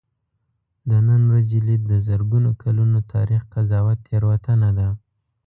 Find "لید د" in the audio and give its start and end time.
1.67-1.93